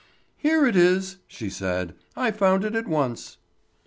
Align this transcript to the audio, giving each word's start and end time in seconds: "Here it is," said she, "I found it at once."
"Here 0.39 0.65
it 0.65 0.75
is," 0.75 1.17
said 1.29 1.89
she, 1.93 2.15
"I 2.19 2.31
found 2.31 2.63
it 2.65 2.73
at 2.75 2.87
once." 2.87 3.37